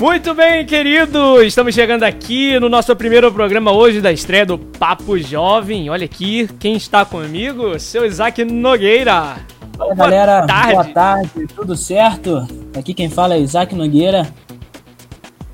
[0.00, 1.42] Muito bem, querido!
[1.42, 5.90] Estamos chegando aqui no nosso primeiro programa hoje da estreia do Papo Jovem.
[5.90, 7.78] Olha aqui, quem está comigo?
[7.78, 9.36] Seu Isaac Nogueira.
[9.76, 10.72] Boa galera, tarde.
[10.72, 12.48] boa tarde, tudo certo?
[12.74, 14.26] Aqui quem fala é Isaac Nogueira.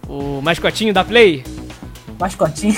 [0.09, 1.45] O mascotinho da Play?
[2.19, 2.77] Mascotinho.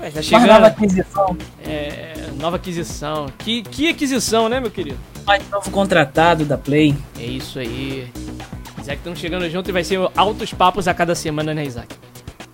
[0.00, 0.48] Ué, tá chegando.
[0.48, 1.36] nova aquisição.
[1.64, 3.26] É, nova aquisição.
[3.38, 4.98] Que, que aquisição, né, meu querido?
[5.26, 6.94] Mais novo contratado da Play.
[7.18, 8.12] É isso aí.
[8.86, 11.92] Isaac estamos chegando junto e vai ser altos papos a cada semana, né, Isaac?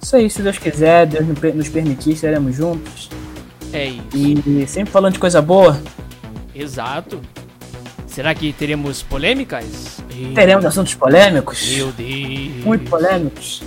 [0.01, 3.11] Isso aí, se Deus quiser, Deus nos permitir, estaremos juntos.
[3.71, 4.03] É isso.
[4.17, 5.79] E sempre falando de coisa boa.
[6.55, 7.21] Exato.
[8.07, 10.03] Será que teremos polêmicas?
[10.35, 11.71] Teremos assuntos polêmicos?
[11.71, 12.65] Meu Deus.
[12.65, 13.63] Muito polêmicos.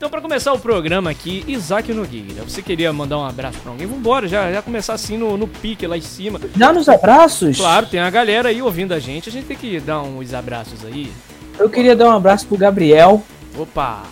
[0.00, 3.86] Então, para começar o programa aqui, Isaac Nogueira, você queria mandar um abraço para alguém?
[3.86, 6.40] Vambora, já, já começar assim no, no pique lá em cima.
[6.56, 7.58] Dá nos abraços?
[7.58, 10.86] Claro, tem a galera aí ouvindo a gente, a gente tem que dar uns abraços
[10.86, 11.12] aí.
[11.58, 13.22] Eu queria dar um abraço pro Gabriel.
[13.58, 14.04] Opa!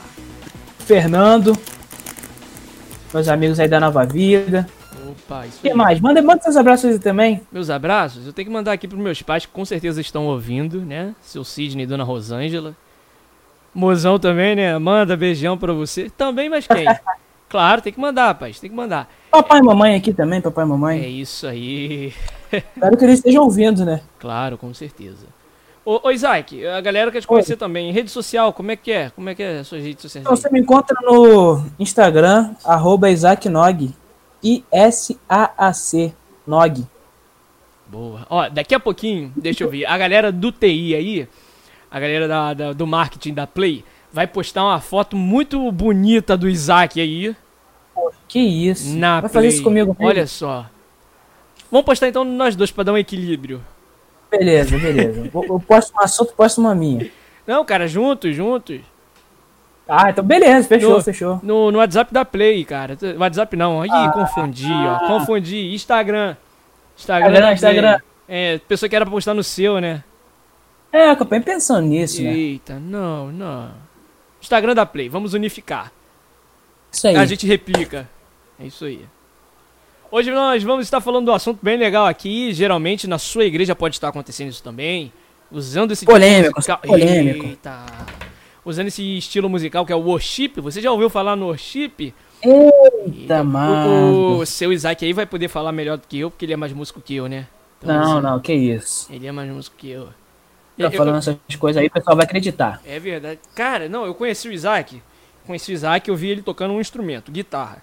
[0.80, 1.56] Fernando.
[3.14, 4.68] Meus amigos aí da Nova Vida.
[5.08, 6.00] Opa, isso O que mais?
[6.00, 7.40] Manda, manda seus abraços aí também.
[7.50, 8.26] Meus abraços?
[8.26, 11.14] Eu tenho que mandar aqui pros meus pais, que com certeza estão ouvindo, né?
[11.22, 12.76] Seu Sidney e Dona Rosângela.
[13.78, 14.76] Mozão também, né?
[14.76, 16.10] Manda beijão pra você.
[16.10, 16.84] Também, mas quem?
[17.48, 18.58] claro, tem que mandar, rapaz.
[18.58, 19.08] Tem que mandar.
[19.30, 21.00] Papai e mamãe aqui também, papai e mamãe.
[21.00, 22.12] É isso aí.
[22.52, 24.00] Espero que eles estejam ouvindo, né?
[24.18, 25.26] Claro, com certeza.
[25.84, 27.56] Ô, ô Isaac, a galera quer te conhecer Oi.
[27.56, 27.88] também.
[27.88, 29.10] Em rede social, como é que é?
[29.10, 30.26] Como é que é as suas redes sociais?
[30.26, 33.94] Então, você me encontra no Instagram, arroba IsaacNog.
[34.42, 36.12] I-S-A-A-C,
[36.44, 36.84] Nog.
[37.86, 38.26] Boa.
[38.28, 41.28] Ó, daqui a pouquinho, deixa eu ver, a galera do TI aí
[41.90, 46.48] a galera da, da, do marketing da Play vai postar uma foto muito bonita do
[46.48, 47.34] Isaac aí.
[48.26, 48.96] que isso?
[48.96, 49.32] Na vai Play.
[49.32, 49.96] fazer isso comigo?
[49.98, 50.66] Olha só.
[51.70, 53.62] Vamos postar então nós dois para dar um equilíbrio.
[54.30, 55.30] Beleza, beleza.
[55.32, 57.10] eu posto uma sua, tu posta uma minha.
[57.46, 58.80] Não, cara, juntos, juntos.
[59.88, 61.40] Ah, então beleza, fechou, no, fechou.
[61.42, 62.96] No, no WhatsApp da Play, cara.
[63.16, 63.86] WhatsApp não.
[63.86, 65.06] Ih, ah, confundi, ah, ó.
[65.06, 65.72] Confundi.
[65.74, 66.36] Instagram.
[66.94, 67.30] Instagram.
[67.30, 67.98] Instagram, Instagram.
[68.28, 70.04] É, pessoa que era pra postar no seu, né?
[70.92, 72.32] É, eu acabei pensando nisso, né?
[72.32, 73.70] Eita, não, não.
[74.40, 75.92] Instagram da Play, vamos unificar.
[76.90, 77.16] Isso aí.
[77.16, 78.08] A gente replica.
[78.58, 79.04] É isso aí.
[80.10, 82.52] Hoje nós vamos estar falando de um assunto bem legal aqui.
[82.54, 85.12] Geralmente na sua igreja pode estar acontecendo isso também.
[85.50, 86.78] Usando esse polêmico, tipo musical.
[86.78, 87.46] Polêmico.
[87.46, 87.84] Eita.
[88.64, 90.52] Usando esse estilo musical que é o worship.
[90.56, 92.14] Você já ouviu falar no worship?
[92.42, 94.36] Eita, mano.
[94.36, 96.56] O, o seu Isaac aí vai poder falar melhor do que eu, porque ele é
[96.56, 97.46] mais músico que eu, né?
[97.78, 99.12] Então, não, assim, não, que isso.
[99.12, 100.08] Ele é mais músico que eu.
[100.78, 102.80] Tá falando eu, essas coisas aí, o pessoal vai acreditar.
[102.86, 103.40] É verdade.
[103.54, 105.02] Cara, não, eu conheci o Isaac.
[105.46, 107.82] Conheci o Isaac, eu vi ele tocando um instrumento, guitarra.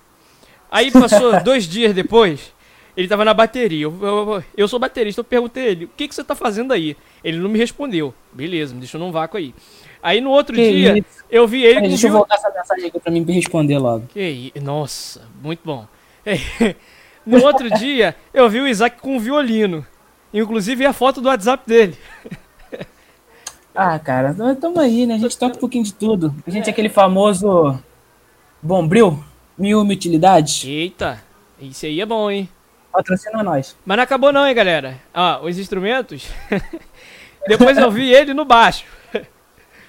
[0.71, 2.53] Aí passou dois dias depois,
[2.95, 3.83] ele tava na bateria.
[3.83, 6.95] Eu, eu, eu, sou baterista, eu perguntei ele, o que, que você tá fazendo aí?
[7.23, 8.13] Ele não me respondeu.
[8.31, 9.53] Beleza, me deixou num vácuo aí.
[10.01, 11.23] Aí no outro que dia, isso?
[11.29, 11.79] eu vi ele.
[11.79, 14.05] Aí, deixa eu voltar essa mensagem aqui pra mim responder logo.
[14.07, 15.87] Que Nossa, muito bom.
[17.25, 19.85] no outro dia, eu vi o Isaac com um violino.
[20.31, 21.97] Inclusive a foto do WhatsApp dele.
[23.75, 25.15] Ah, cara, estamos aí, né?
[25.15, 26.33] A gente toca um pouquinho de tudo.
[26.47, 27.77] A gente é aquele famoso
[28.61, 29.21] bombril,
[29.57, 30.63] mil utilidades.
[30.65, 31.21] Eita,
[31.59, 32.49] isso aí é bom, hein?
[32.91, 33.75] Patrocina nós.
[33.85, 34.97] Mas não acabou não, hein, galera?
[35.13, 36.25] Ó, os instrumentos.
[37.47, 38.85] Depois eu vi ele no baixo.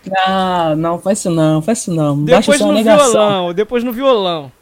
[0.05, 2.25] Não, não, faz isso não, faz isso não.
[2.25, 4.53] Depois no violão, depois no violão.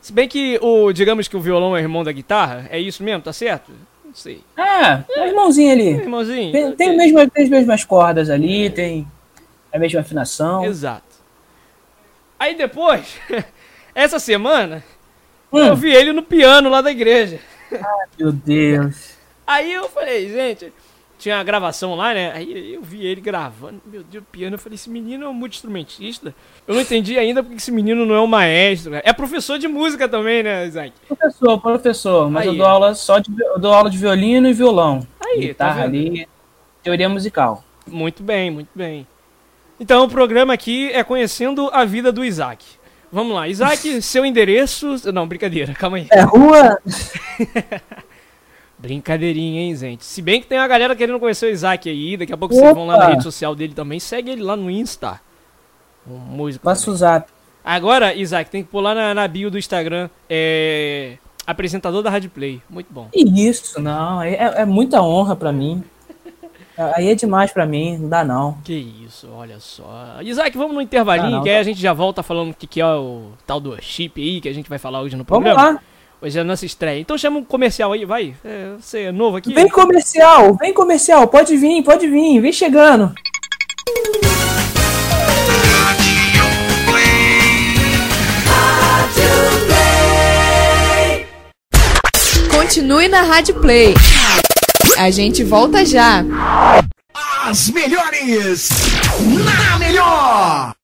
[0.00, 3.22] Se bem que o, digamos que o violão é irmão da guitarra, é isso mesmo,
[3.22, 3.72] tá certo?
[4.14, 4.44] Não sei.
[4.56, 5.88] É, é irmãozinho ali.
[5.88, 6.52] É irmãozinho.
[6.52, 9.08] Tem, tem, o mesmo, tem as mesmas cordas ali, tem
[9.72, 10.64] a mesma afinação.
[10.64, 11.02] Exato.
[12.38, 13.18] Aí depois,
[13.92, 14.84] essa semana,
[15.52, 15.58] hum.
[15.58, 17.40] eu vi ele no piano lá da igreja.
[17.72, 19.14] Ai, meu Deus.
[19.44, 20.72] Aí eu falei, gente,
[21.24, 22.32] tinha a gravação lá, né?
[22.34, 23.80] Aí eu vi ele gravando.
[23.86, 24.56] Meu Deus, piano.
[24.56, 26.34] Eu falei, esse menino é um multi-instrumentista.
[26.68, 28.92] Eu não entendi ainda porque esse menino não é um maestro.
[28.92, 29.00] Né?
[29.02, 30.92] É professor de música também, né, Isaac?
[31.08, 32.30] Professor, professor.
[32.30, 32.48] Mas Aí.
[32.48, 35.06] eu dou aula só de, eu dou aula de violino e violão.
[35.18, 36.28] Aí, tá Guitarra tá ali,
[36.82, 37.64] teoria musical.
[37.86, 39.06] Muito bem, muito bem.
[39.80, 42.66] Então o programa aqui é conhecendo a vida do Isaac.
[43.10, 45.10] Vamos lá, Isaac, seu endereço.
[45.10, 46.06] Não, brincadeira, calma aí.
[46.10, 46.78] É rua.
[48.84, 50.04] Brincadeirinha, hein, gente?
[50.04, 52.64] Se bem que tem uma galera querendo conhecer o Isaac aí, daqui a pouco Opa.
[52.64, 53.98] vocês vão lá na rede social dele também.
[53.98, 55.22] Segue ele lá no Insta.
[56.06, 56.62] Um músico.
[56.62, 57.26] Passa o zap.
[57.64, 60.10] Agora, Isaac, tem que pular na, na bio do Instagram.
[60.28, 61.16] É.
[61.46, 62.60] Apresentador da Rádio Play.
[62.68, 63.08] Muito bom.
[63.14, 64.20] Isso, não.
[64.20, 65.82] É, é muita honra para mim.
[66.94, 68.58] Aí é demais para mim, não dá não.
[68.64, 68.74] Que
[69.06, 70.18] isso, olha só.
[70.20, 71.60] Isaac, vamos no intervalinho, não, que aí tá...
[71.60, 74.48] a gente já volta falando o que, que é o tal do chip aí, que
[74.48, 75.54] a gente vai falar hoje no programa.
[75.54, 75.93] Vamos lá.
[76.24, 76.98] Hoje é a nossa estreia.
[76.98, 78.34] Então chama um comercial aí, vai.
[78.42, 79.52] É, você é novo aqui?
[79.52, 81.28] Vem comercial, vem comercial.
[81.28, 82.40] Pode vir, pode vir.
[82.40, 83.12] Vem chegando.
[92.50, 93.92] Continue na Rádio Play.
[94.96, 96.24] A gente volta já.
[97.44, 98.70] As melhores
[99.44, 100.74] na melhor.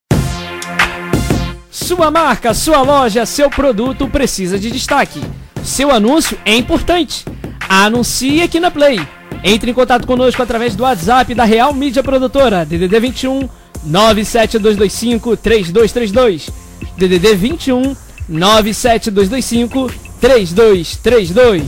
[1.81, 5.19] Sua marca, sua loja, seu produto precisa de destaque.
[5.63, 7.25] Seu anúncio é importante.
[7.67, 8.99] Anuncie aqui na Play.
[9.43, 13.49] Entre em contato conosco através do WhatsApp da Real Mídia Produtora, DDD 21
[13.83, 16.49] 97225 3232.
[16.97, 17.95] DDD 21
[18.29, 19.91] 97225
[20.21, 21.63] 3232.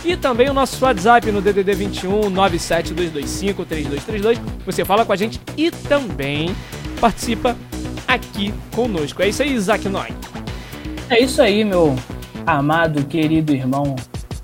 [0.05, 4.41] E também o nosso WhatsApp no DDD 21 97225 3232.
[4.65, 6.53] Você fala com a gente e também
[6.99, 7.55] participa
[8.07, 9.21] aqui conosco.
[9.21, 10.09] É isso aí, Isaac Noy.
[11.09, 11.95] É isso aí, meu
[12.45, 13.95] amado, querido irmão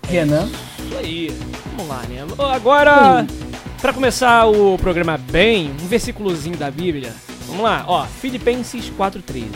[0.07, 0.47] Renan.
[0.79, 1.37] Isso aí.
[1.75, 2.25] Vamos lá, né?
[2.53, 3.25] Agora,
[3.81, 7.13] para começar o programa bem, um versículozinho da Bíblia.
[7.47, 9.47] Vamos lá, ó, Filipenses 4:13.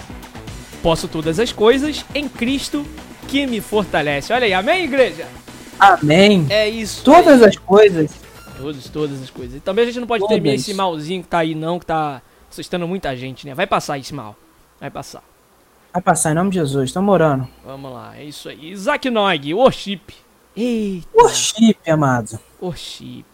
[0.83, 2.85] Posso todas as coisas em Cristo
[3.27, 4.31] que me fortalece.
[4.33, 5.25] Olha aí, amém, igreja?
[5.79, 6.45] Amém.
[6.49, 7.03] É isso.
[7.03, 7.49] Todas aí.
[7.49, 8.11] as coisas.
[8.57, 9.55] Todas, todas as coisas.
[9.55, 10.35] E também a gente não pode Todas.
[10.35, 12.21] terminar esse malzinho que tá aí, não, que tá
[12.51, 13.55] assustando muita gente, né?
[13.55, 14.35] Vai passar esse mal.
[14.79, 15.23] Vai passar.
[15.91, 17.47] Vai passar em nome de Jesus, estamos orando.
[17.65, 18.71] Vamos lá, é isso aí.
[18.71, 20.01] Isaac Noig, worship.
[20.55, 22.39] Eita, Worship, amado.
[22.61, 23.25] worship.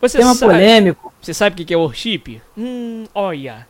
[0.00, 1.12] Você Tema sabe, polêmico.
[1.20, 2.40] você sabe o que é worship?
[2.56, 3.66] Hum, olha.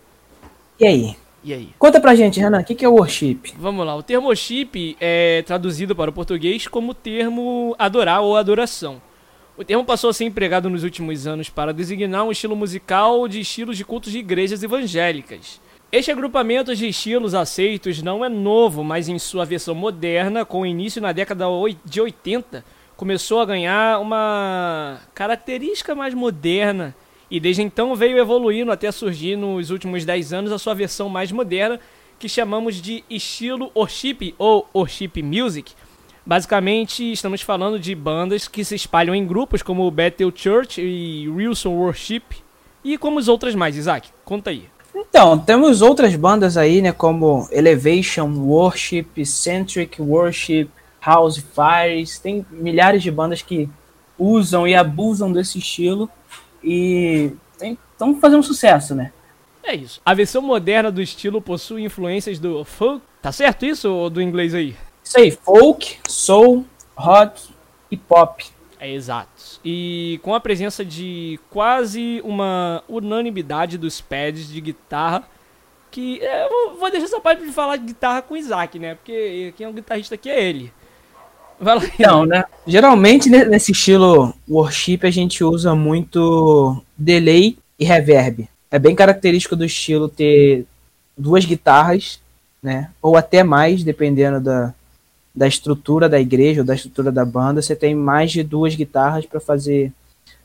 [0.81, 1.17] E aí?
[1.47, 1.69] E aí?
[1.79, 3.39] Conta pra gente, Renan, o que que é worship?
[3.57, 9.01] Vamos lá, o termo worship é traduzido para o português como termo adorar ou adoração.
[9.57, 13.39] O termo passou a ser empregado nos últimos anos para designar um estilo musical de
[13.39, 15.61] estilos de cultos de igrejas evangélicas.
[15.93, 21.01] Este agrupamento de estilos aceitos não é novo, mas em sua versão moderna, com início
[21.01, 21.45] na década
[21.85, 22.65] de 80,
[22.97, 26.93] começou a ganhar uma característica mais moderna
[27.31, 31.33] e desde então veio evoluindo até surgir nos últimos 10 anos a sua versão mais
[31.33, 31.81] moderna,
[32.19, 35.73] que chamamos de estilo worship ou worship music.
[36.25, 41.71] Basicamente, estamos falando de bandas que se espalham em grupos como Bethel Church e Wilson
[41.71, 42.23] Worship
[42.83, 44.09] e como as outras mais, Isaac.
[44.25, 44.65] Conta aí.
[44.95, 53.03] Então, temos outras bandas aí, né, como Elevation Worship, Centric Worship, House Fires, tem milhares
[53.03, 53.69] de bandas que
[54.19, 56.11] usam e abusam desse estilo
[56.67, 57.33] e
[57.93, 59.13] estão fazendo sucesso, né?
[59.63, 60.01] É isso.
[60.05, 63.03] A versão moderna do estilo possui influências do folk.
[63.23, 64.77] Tá certo isso ou do inglês aí?
[65.03, 66.65] Isso aí, folk, soul,
[66.97, 67.49] rock
[67.91, 68.45] e pop.
[68.79, 69.61] É exato.
[69.65, 75.27] E com a presença de quase uma unanimidade dos pads de guitarra,
[75.91, 78.79] que é, eu vou- vou deixar essa parte de falar de guitarra com o Isaac,
[78.79, 78.95] né?
[78.97, 80.73] Porque quem é o guitarrista aqui é ele.
[81.61, 81.77] Lá.
[81.99, 82.45] Então, né?
[82.67, 88.49] Geralmente ne- nesse estilo worship a gente usa muito delay e reverb.
[88.71, 90.67] É bem característico do estilo ter
[91.17, 92.21] duas guitarras,
[92.63, 92.91] né?
[93.01, 94.75] Ou até mais, dependendo da,
[95.35, 97.63] da estrutura da igreja ou da estrutura da banda.
[97.63, 99.93] Você tem mais de duas guitarras para fazer,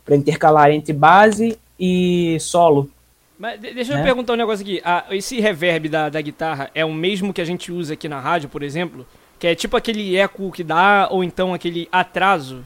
[0.04, 2.90] para intercalar entre base e solo.
[3.38, 4.04] Mas de- deixa eu né?
[4.04, 4.80] perguntar um negócio aqui.
[4.84, 8.20] Ah, esse reverb da, da guitarra é o mesmo que a gente usa aqui na
[8.20, 9.06] rádio, por exemplo?
[9.42, 12.64] Que é tipo aquele eco que dá, ou então aquele atraso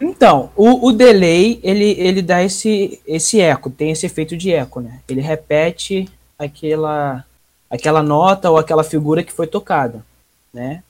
[0.00, 4.80] Então, o, o delay, ele, ele dá esse, esse eco, tem esse efeito de eco,
[4.80, 5.00] né?
[5.06, 7.26] Ele repete aquela,
[7.68, 10.02] aquela nota ou aquela figura que foi tocada,
[10.50, 10.82] né?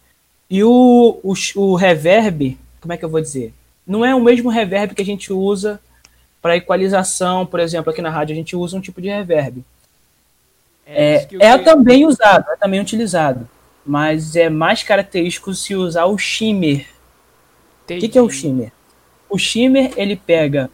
[0.48, 3.52] E o, o, o reverb, como é que eu vou dizer?
[3.84, 5.80] Não é o mesmo reverb que a gente usa
[6.40, 9.64] para equalização, por exemplo, aqui na rádio a gente usa um tipo de reverb.
[10.86, 13.48] É, é queria- também usado, é também utilizado,
[13.84, 16.86] mas é mais característico se usar o shimmer.
[17.84, 18.70] O que, que é o shimmer?
[19.28, 20.70] O shimmer, ele pega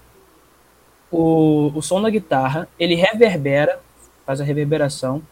[1.11, 3.81] o, o som da guitarra, ele reverbera,
[4.27, 5.23] faz a reverberação,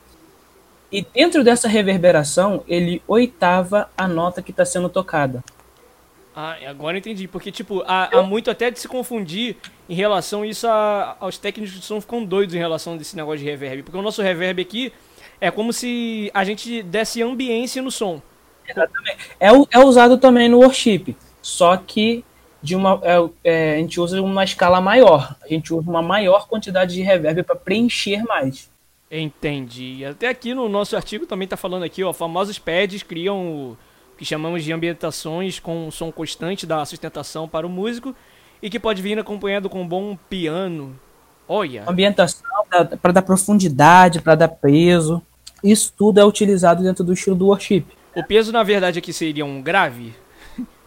[0.90, 5.42] e dentro dessa reverberação, ele oitava a nota que está sendo tocada.
[6.36, 7.26] Ah, agora entendi.
[7.26, 9.56] Porque, tipo, há, há muito até de se confundir
[9.88, 13.38] em relação a isso a- aos técnicos de som ficam doidos em relação desse negócio
[13.40, 13.82] de reverb.
[13.82, 14.92] Porque o nosso reverb aqui
[15.42, 18.22] é como se a gente desse ambiência no som.
[19.40, 22.25] É, u- é usado também no worship, só que
[22.62, 25.34] de uma, é, é, a gente usa uma escala maior.
[25.42, 28.70] A gente usa uma maior quantidade de reverb para preencher mais.
[29.11, 30.04] Entendi.
[30.04, 33.37] Até aqui no nosso artigo também tá falando aqui, ó, famosos pads criam
[33.72, 33.76] o
[34.16, 38.14] que chamamos de ambientações com som constante da sustentação para o músico
[38.62, 40.96] e que pode vir acompanhado com um bom piano.
[41.49, 42.40] Olha, ambientação
[43.02, 45.20] para dar profundidade, para dar peso.
[45.62, 47.85] Isso tudo é utilizado dentro do estilo do worship.
[48.14, 50.14] o peso na verdade aqui seria um grave?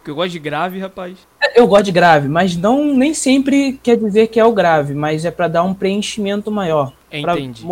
[0.06, 1.18] Porque eu gosto de grave, rapaz.
[1.54, 5.24] Eu gosto de grave, mas não nem sempre quer dizer que é o grave, mas
[5.24, 6.92] é para dar um preenchimento maior.
[7.22, 7.66] Pra Entendi.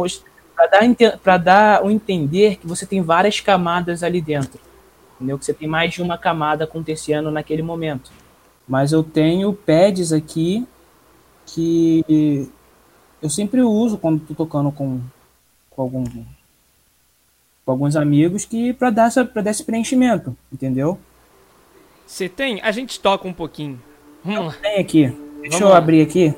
[0.56, 4.58] Pra dar, pra dar o entender que você tem várias camadas ali dentro.
[5.14, 5.38] Entendeu?
[5.38, 8.10] Que você tem mais de uma camada acontecendo naquele momento.
[8.66, 10.66] Mas eu tenho pads aqui
[11.46, 12.48] que
[13.22, 15.00] eu sempre uso quando tô tocando com,
[15.70, 16.04] com, algum,
[17.64, 20.98] com alguns amigos que para dar, essa- pra dar esse preenchimento, entendeu?
[22.06, 22.60] Você tem?
[22.62, 23.80] A gente toca um pouquinho.
[24.24, 24.60] Vamos lá.
[24.60, 25.06] Tem aqui.
[25.06, 25.78] Deixa Vamos eu lá.
[25.78, 26.34] abrir aqui.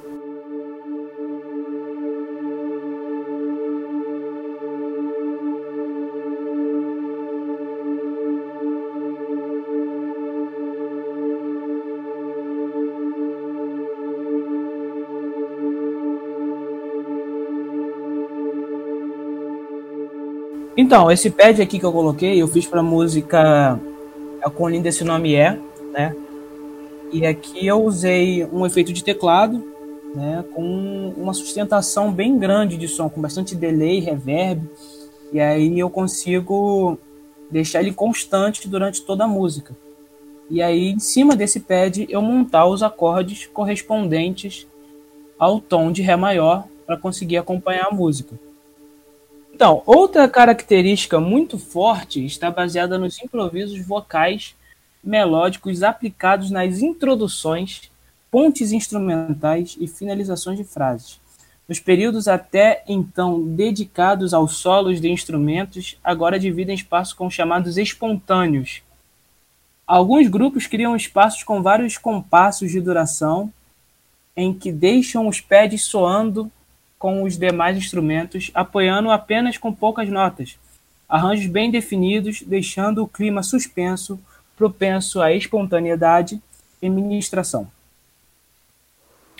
[20.86, 23.76] Então, esse pad aqui que eu coloquei, eu fiz pra música
[24.40, 25.58] É com lindo esse nome é,
[25.92, 26.14] né?
[27.12, 29.60] E aqui eu usei um efeito de teclado,
[30.14, 34.62] né, com uma sustentação bem grande de som, com bastante delay, reverb,
[35.32, 36.96] e aí eu consigo
[37.50, 39.76] deixar ele constante durante toda a música.
[40.48, 44.68] E aí, em cima desse pad, eu montar os acordes correspondentes
[45.36, 48.38] ao tom de Ré maior para conseguir acompanhar a música.
[49.56, 54.54] Então, outra característica muito forte está baseada nos improvisos vocais
[55.02, 57.90] melódicos aplicados nas introduções,
[58.30, 61.18] pontes instrumentais e finalizações de frases.
[61.66, 68.82] Nos períodos até então dedicados aos solos de instrumentos, agora dividem espaço com chamados espontâneos.
[69.86, 73.50] Alguns grupos criam espaços com vários compassos de duração,
[74.36, 76.52] em que deixam os pads soando
[77.06, 80.58] com os demais instrumentos, apoiando apenas com poucas notas.
[81.08, 84.18] Arranjos bem definidos, deixando o clima suspenso,
[84.56, 86.42] propenso à espontaneidade
[86.82, 87.70] e ministração.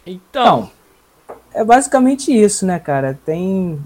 [0.06, 0.70] Então,
[1.52, 3.18] é basicamente isso, né, cara?
[3.26, 3.85] Tem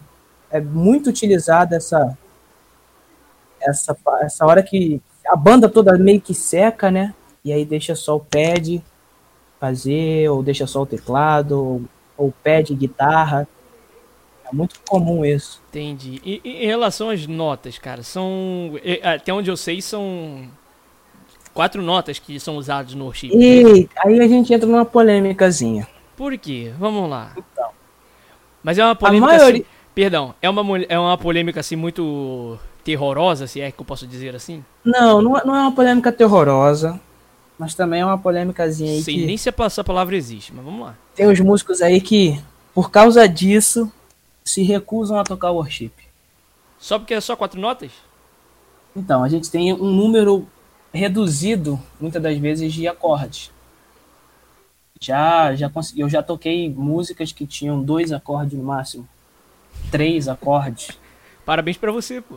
[0.50, 2.18] é muito utilizada essa
[3.62, 7.14] essa essa hora que a banda toda meio que seca, né?
[7.42, 8.84] E aí deixa só o pad
[9.58, 11.82] fazer ou deixa só o teclado ou,
[12.18, 13.48] ou pad guitarra.
[14.52, 15.60] É muito comum isso.
[15.68, 16.20] entendi.
[16.24, 18.72] E, e em relação às notas, cara, são.
[19.02, 20.46] Até onde eu sei, são.
[21.52, 23.30] Quatro notas que são usadas no worship.
[23.34, 25.86] E aí a gente entra numa polêmicazinha.
[26.16, 26.72] Por quê?
[26.78, 27.34] Vamos lá.
[28.62, 29.26] Mas é uma polêmica.
[29.26, 29.64] maioria- assim-
[29.94, 34.34] perdão, é uma, é uma polêmica assim muito terrorosa, se é que eu posso dizer
[34.36, 34.64] assim?
[34.84, 37.00] Não, não é, não é uma polêmica terrorosa,
[37.58, 40.80] mas também é uma polêmicazinha aí Sei que nem se essa palavra existe, mas vamos
[40.86, 40.94] lá.
[41.14, 42.40] tem os músicos aí que,
[42.74, 43.90] por causa disso,
[44.50, 45.92] se recusam a tocar worship.
[46.78, 47.92] Só porque é só quatro notas?
[48.94, 50.46] Então, a gente tem um número
[50.92, 53.50] reduzido, muitas das vezes, de acordes.
[55.00, 59.08] Já, já consegui, eu já toquei músicas que tinham dois acordes no máximo,
[59.90, 60.98] três acordes,
[61.44, 62.36] Parabéns pra você, pô.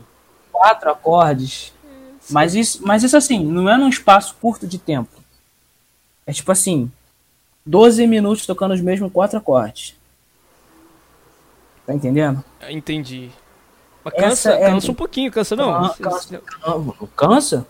[0.52, 1.74] quatro acordes.
[2.30, 5.22] Mas isso, mas isso assim, não é num espaço curto de tempo.
[6.26, 6.92] É tipo assim,
[7.66, 9.96] 12 minutos tocando os mesmos quatro acordes.
[11.86, 12.44] Tá entendendo?
[12.70, 13.30] Entendi.
[14.04, 15.90] Mas cansa, é- cansa um pouquinho, cansa não?
[15.90, 16.42] Can- Cansa?
[17.16, 17.68] Cansa?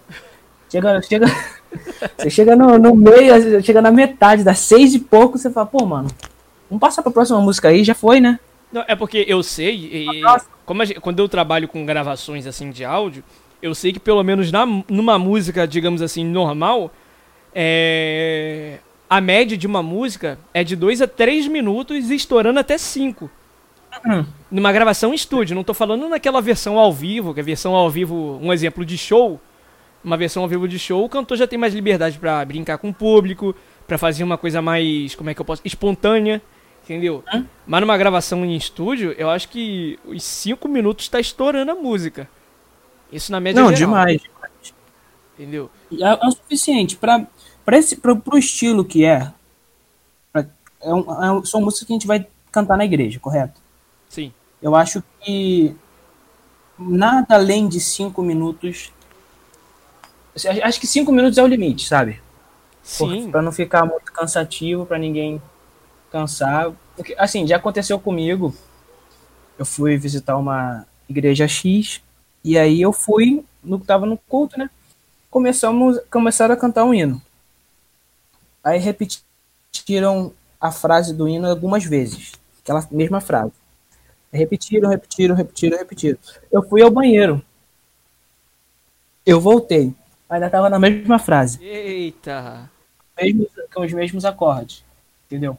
[0.69, 1.25] Chega, chega,
[2.17, 5.85] Você chega no, no meio, chega na metade, das seis e pouco, você fala, pô,
[5.85, 6.07] mano,
[6.69, 8.39] vamos passar pra próxima música aí, já foi, né?
[8.71, 10.21] Não, é porque eu sei, e,
[10.65, 13.23] como gente- quando eu trabalho com gravações assim de áudio,
[13.61, 16.91] eu sei que pelo menos na, numa música, digamos assim, normal,
[17.53, 18.79] é,
[19.09, 23.29] a média de uma música é de 2 a 3 minutos e estourando até 5.
[24.05, 24.25] Hum.
[24.51, 27.89] Numa gravação em estúdio, não tô falando naquela versão ao vivo, que a versão ao
[27.89, 29.39] vivo, um exemplo de show,
[30.03, 32.89] uma versão ao vivo de show, o cantor já tem mais liberdade pra brincar com
[32.89, 33.55] o público,
[33.87, 36.41] pra fazer uma coisa mais, como é que eu posso, espontânea,
[36.83, 37.23] entendeu?
[37.33, 37.45] Hum?
[37.65, 42.27] Mas numa gravação em estúdio, eu acho que os 5 minutos tá estourando a música.
[43.11, 44.21] Isso na média Não, geral, demais.
[45.37, 45.69] entendeu?
[45.91, 47.25] É, é o suficiente pra,
[47.63, 49.31] pra esse, pra, pro estilo que é.
[50.31, 50.45] Pra-
[50.81, 53.61] é um, é um- são músicas que a gente vai cantar na igreja, correto?
[54.13, 54.31] Sim.
[54.61, 55.75] Eu acho que
[56.77, 58.91] nada além de cinco minutos.
[60.35, 62.21] assim, Acho que cinco minutos é o limite, sabe?
[62.83, 63.31] Sim.
[63.31, 65.41] Para não ficar muito cansativo, para ninguém
[66.11, 66.71] cansar.
[66.95, 68.53] Porque, assim, já aconteceu comigo.
[69.57, 71.99] Eu fui visitar uma igreja X
[72.43, 74.69] e aí eu fui no que tava no culto, né?
[75.31, 77.19] Começamos, começaram a cantar um hino.
[78.63, 83.62] Aí repetiram a frase do hino algumas vezes, aquela mesma frase.
[84.33, 86.17] Repetiram, repetiram, repetiram, repetiram.
[86.51, 87.41] Eu fui ao banheiro.
[89.25, 89.93] Eu voltei.
[90.29, 92.69] Ainda tava na mesma frase Eita.
[93.15, 94.83] mesmos, com os mesmos acordes.
[95.27, 95.57] Entendeu?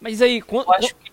[0.00, 1.12] Mas aí, quan- Eu acho que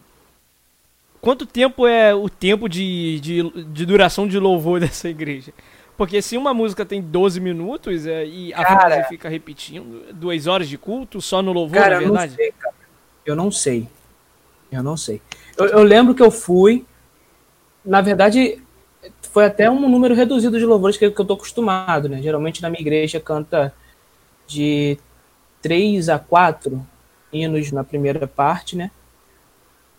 [1.22, 5.54] quanto tempo é o tempo de, de, de duração de louvor dessa igreja?
[5.98, 8.80] Porque se uma música tem 12 minutos é, e a Cara.
[8.80, 12.36] frase fica repetindo, duas horas de culto só no louvor, Cara, na eu não verdade?
[12.36, 12.76] sei, cara.
[13.26, 13.88] Eu não sei.
[14.72, 15.22] Eu não sei.
[15.58, 16.86] Eu, eu lembro que eu fui.
[17.84, 18.62] Na verdade,
[19.32, 22.22] foi até um número reduzido de louvores que, que eu tô acostumado, né?
[22.22, 23.74] Geralmente na minha igreja canta
[24.48, 24.98] de
[25.62, 26.86] três a quatro
[27.32, 28.92] hinos na primeira parte, né?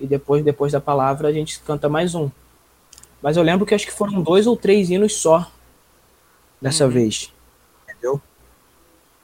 [0.00, 2.30] E depois, depois da palavra, a gente canta mais um.
[3.22, 5.50] Mas eu lembro que acho que foram dois ou três hinos só
[6.60, 6.90] dessa Uhum.
[6.90, 7.32] vez.
[7.88, 8.20] Entendeu?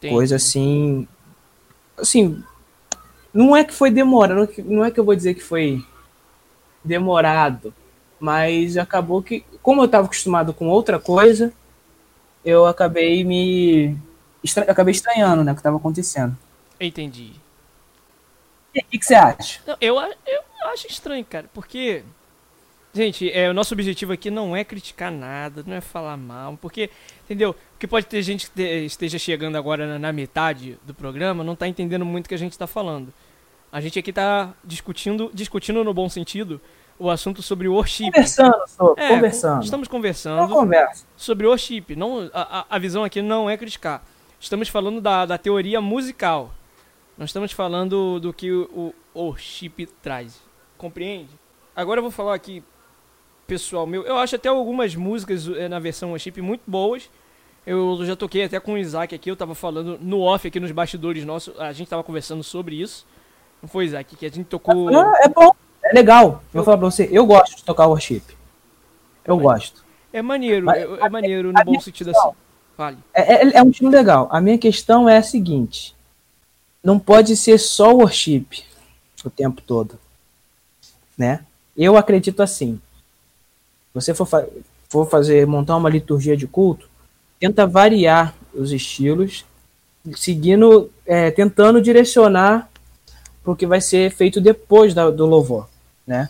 [0.01, 0.11] Tem.
[0.13, 1.07] coisa assim.
[1.97, 2.43] Assim,
[3.33, 3.91] não é que foi
[4.47, 5.85] que- não é que eu vou dizer que foi
[6.85, 7.73] demorado,
[8.19, 11.53] mas acabou que, como eu estava acostumado com outra coisa,
[12.45, 13.97] eu acabei me.
[14.43, 16.37] estra- acabei estranhando, né, o que estava acontecendo.
[16.81, 17.33] Entendi.
[18.71, 19.61] O que, que você acha?
[19.67, 22.03] Não, eu, eu acho estranho, cara, porque.
[22.95, 26.91] Gente, é, o nosso objetivo aqui não é criticar nada, não é falar mal, porque,
[27.25, 27.55] entendeu?
[27.73, 31.57] Porque pode ter gente que te- esteja chegando agora na, na metade do programa, não
[31.57, 33.11] tá entendendo muito o que a gente tá falando.
[33.73, 36.61] A gente aqui tá discutindo, discutindo no bom sentido,
[36.99, 38.05] o assunto sobre o worship.
[38.13, 39.65] Conversando, só, É, conversando.
[39.65, 41.07] Estamos conversando conversa.
[41.17, 41.97] sobre worship.
[41.97, 44.05] Não, a, a- visão aqui não é criticar.
[44.39, 46.53] Estamos falando da, da teoria musical.
[47.17, 50.39] Não estamos falando do que o, o worship traz.
[50.77, 51.31] Compreende?
[51.75, 52.63] Agora eu vou falar aqui,
[53.47, 54.03] pessoal meu.
[54.03, 57.09] Eu acho até algumas músicas eh, na versão worship muito boas.
[57.67, 59.31] Eu já toquei até com o Isaac aqui.
[59.31, 61.59] Eu tava falando no off aqui nos bastidores nossos.
[61.59, 63.07] A gente tava conversando sobre isso.
[63.63, 64.17] Não foi, Isaac?
[64.17, 64.91] Que a gente tocou.
[64.91, 65.53] Não, é bom,
[65.85, 66.43] é legal.
[66.53, 68.23] Eu vou falar pra você, eu gosto de tocar worship.
[69.25, 69.85] Eu gosto.
[70.13, 72.37] É maneiro, Mas- é, é maneiro no bom sentido questão- assim.
[72.77, 72.99] Fale.
[73.15, 74.29] É, é, é um estilo legal.
[74.33, 75.95] A minha questão é a seguinte:
[76.83, 78.47] não pode ser só worship
[79.25, 79.99] o tempo todo,
[81.17, 81.45] né?
[81.77, 82.81] Eu acredito assim.
[83.89, 84.47] Se você for, fa-
[84.89, 86.89] for fazer montar uma liturgia de culto,
[87.39, 89.45] tenta variar os estilos,
[90.17, 92.69] seguindo, é, tentando direcionar
[93.43, 95.69] para o que vai ser feito depois da- do louvor,
[96.07, 96.29] né?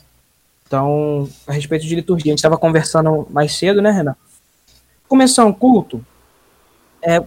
[0.66, 4.16] Então, a respeito de liturgia, a gente estava conversando mais cedo, né, Renan?
[5.06, 6.04] Começar um culto,
[7.02, 7.22] é,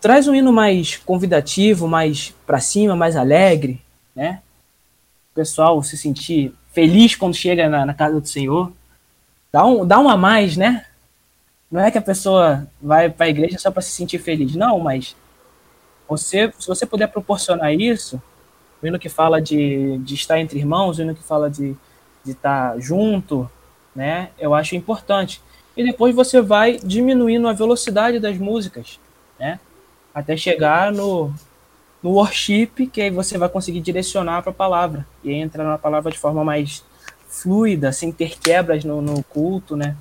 [0.00, 3.80] traz um hino mais convidativo, mais para cima, mais alegre,
[4.14, 4.42] né?
[5.30, 8.70] O pessoal se sentir feliz quando chega na, na casa do Senhor.
[9.50, 10.84] Dá um, dá um a mais, né?
[11.70, 14.78] Não é que a pessoa vai para a igreja só para se sentir feliz, não,
[14.78, 15.16] mas
[16.06, 18.20] você, se você puder proporcionar isso,
[18.82, 21.76] o hino que fala de, de estar entre irmãos, o hino que fala de,
[22.24, 23.48] de estar junto,
[23.94, 24.30] né?
[24.38, 25.40] Eu acho importante.
[25.76, 28.98] E depois você vai diminuindo a velocidade das músicas,
[29.38, 29.60] né?
[30.14, 31.32] Até chegar no,
[32.02, 35.06] no worship, que aí você vai conseguir direcionar para a palavra.
[35.22, 36.84] E aí entrar na palavra de forma mais
[37.28, 39.96] fluida, sem ter quebras no, no culto, né?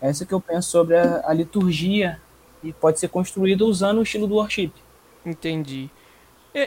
[0.00, 2.20] É isso que eu penso sobre a, a liturgia
[2.62, 4.72] e pode ser construída usando o estilo do worship.
[5.24, 5.90] Entendi.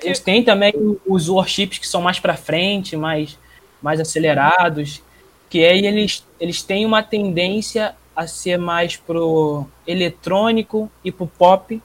[0.01, 0.73] A É, gente tem também
[1.05, 3.37] os worships que são mais para frente, mais,
[3.81, 5.01] mais acelerados,
[5.49, 11.81] que aí eles, eles têm uma tendência a ser mais pro eletrônico e pro pop,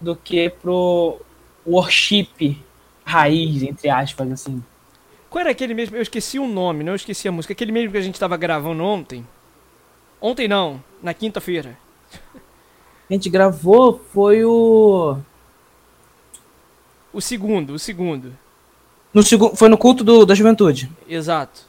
[0.00, 1.20] do que pro
[1.66, 2.58] worship
[3.04, 4.62] raiz, entre aspas, assim.
[5.30, 5.96] Qual era aquele mesmo?
[5.96, 7.52] Eu esqueci o nome, não eu esqueci a música.
[7.52, 9.26] Aquele mesmo que a gente tava gravando ontem.
[10.20, 11.78] Ontem não, na quinta-feira.
[13.08, 15.16] A gente gravou foi o.
[17.12, 18.36] O segundo, o segundo.
[19.12, 20.90] No segundo, foi no culto do, da juventude.
[21.08, 21.62] Exato.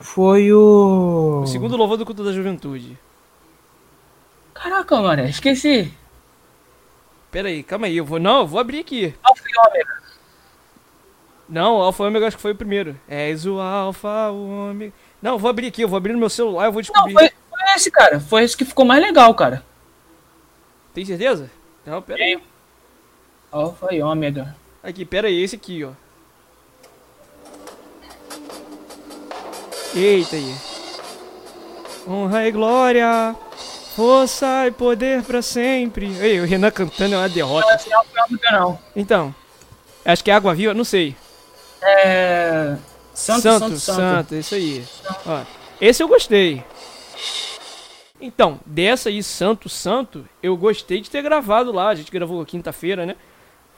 [0.00, 1.40] Foi o.
[1.44, 2.98] O segundo louvor do culto da juventude.
[4.52, 5.92] Caraca, mano, esqueci.
[7.30, 8.18] Pera aí, calma aí, eu vou.
[8.18, 9.14] Não, eu vou abrir aqui.
[9.22, 10.02] Alfa e Ômega.
[11.48, 12.98] Não, Alfa e Ômega acho que foi o primeiro.
[13.08, 14.92] És o Alfa, o Ômega.
[15.22, 17.12] Não, eu vou abrir aqui, eu vou abrir no meu celular, eu vou Não, descobrir.
[17.14, 18.20] foi, foi esse, cara.
[18.20, 19.64] Foi esse que ficou mais legal, cara.
[20.92, 21.50] Tem certeza?
[21.84, 22.38] Não, pera aí.
[23.56, 24.54] Alfa e Ômega.
[24.82, 25.92] Aqui, pera aí, esse aqui, ó.
[29.94, 30.54] Eita aí.
[32.06, 33.34] Honra e glória,
[33.96, 36.14] força e poder pra sempre.
[36.18, 37.66] Ei, o Renan cantando é uma derrota.
[37.88, 38.78] Não Ômega, não.
[38.94, 39.34] Então,
[40.04, 41.16] acho que é água viva, não sei.
[41.82, 42.76] É.
[43.14, 44.34] Santo, Santo, Santo.
[44.34, 44.84] isso aí.
[45.24, 45.42] Ó,
[45.80, 46.62] esse eu gostei.
[48.20, 51.88] Então, dessa aí, Santo, Santo, eu gostei de ter gravado lá.
[51.88, 53.16] A gente gravou quinta-feira, né?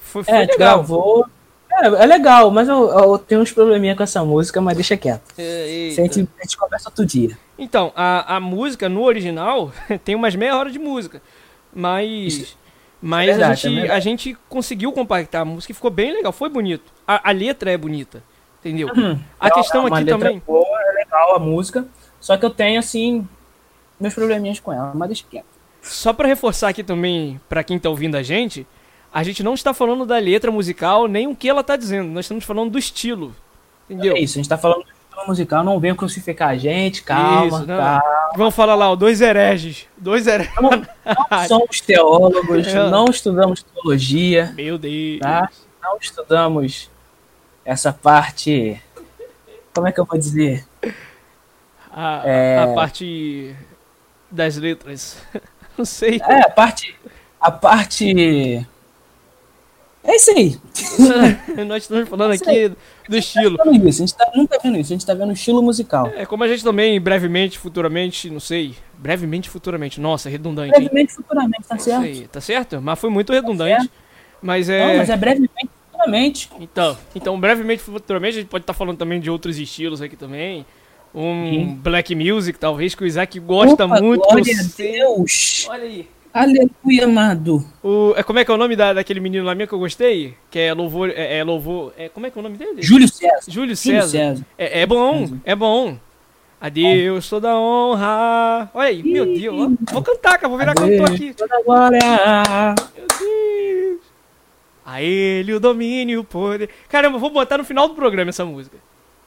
[0.09, 0.57] Foi, foi É, a legal.
[0.57, 1.27] gravou.
[1.71, 5.23] É, é legal, mas eu, eu tenho uns probleminha com essa música, mas deixa quieto.
[5.39, 7.39] É, Isso a gente, a gente conversa outro dia.
[7.59, 9.71] Então, a, a música no original
[10.05, 11.23] tem umas meia hora de música.
[11.73, 12.57] Mas.
[13.01, 13.93] Mas É verdade, a, é gente, verdade.
[13.97, 16.93] a gente conseguiu compactar a música e ficou bem legal, foi bonito.
[17.07, 18.25] A, a letra é bonita,
[18.59, 18.89] entendeu?
[19.39, 20.43] A É questão aqui letra também.
[20.45, 21.87] Boa, é legal a música.
[22.19, 23.29] Só que eu tenho, assim,
[24.01, 25.47] meus probleminhas com ela, mas deixa quieto.
[25.81, 28.67] Só pra reforçar aqui também, pra quem tá ouvindo a gente,
[29.13, 32.25] a gente não está falando da letra musical, nem o que ela tá dizendo, nós
[32.25, 33.35] estamos falando do estilo.
[33.89, 34.17] Entendeu?
[34.17, 37.47] É isso, a gente tá falando do estilo musical, não venha crucificar a gente, calma,
[37.47, 37.77] Isso, não.
[37.79, 38.03] calma.
[38.37, 39.87] Vamos falar lá, ó, dois hereges.
[39.97, 40.53] Dois hereges.
[41.49, 42.89] Somos teólogos, É.
[42.91, 45.21] não estudamos teologia, Meu Deus.
[45.21, 45.49] tá?
[45.83, 46.91] Não estudamos
[47.65, 48.81] essa parte.
[49.75, 50.65] Como é que eu vou dizer?
[51.91, 52.59] A, É.
[52.63, 53.55] a parte
[54.31, 55.17] das letras.
[55.77, 56.21] Não sei.
[56.29, 56.95] É, a parte.
[57.41, 58.67] A parte.
[60.09, 60.57] É isso aí.
[61.69, 62.73] Nós estamos falando aqui
[63.07, 63.59] do estilo.
[63.59, 65.63] Tá isso, a gente tá, não tá vendo isso, a gente tá vendo o estilo
[65.63, 66.11] musical.
[66.17, 68.75] É como a gente também, brevemente, futuramente, não sei.
[68.97, 70.01] Brevemente, futuramente.
[70.01, 70.81] Nossa, redundante, hein?
[70.81, 72.05] Brevemente, futuramente, tá Isso certo?
[72.05, 72.81] aí, tá certo?
[72.81, 73.91] Mas foi muito redundante.
[74.41, 74.87] Mas é.
[74.87, 76.51] Não, mas é brevemente, futuramente.
[76.59, 80.65] Então, então, brevemente, futuramente, a gente pode estar falando também de outros estilos aqui também.
[81.15, 84.23] Um black music, talvez, que o Isaac gosta Opa, muito.
[84.23, 84.77] Glória a.
[84.77, 85.67] Deus.
[85.69, 86.09] Olha aí.
[86.33, 87.65] Aleluia, amado.
[87.83, 89.79] O, é, como é que é o nome da, daquele menino lá mesmo que eu
[89.79, 90.35] gostei?
[90.51, 91.11] Que é louvor.
[91.11, 91.93] É, é louvor.
[91.97, 92.83] É, como é que é o nome dele?
[92.83, 93.51] Júlio César.
[93.51, 94.09] Júlio Júlio César.
[94.09, 94.47] César.
[94.57, 95.99] É, é bom, é bom.
[96.61, 98.69] A Deus toda honra.
[98.75, 99.75] Olha aí, meu Deus.
[99.93, 100.49] Vou cantar, cara.
[100.49, 101.33] Vou virar cantor aqui.
[101.33, 101.99] Toda glória.
[102.97, 104.01] Meu Deus.
[104.85, 106.71] A ele o domínio o poder.
[106.89, 108.77] Caramba, vou botar no final do programa essa música.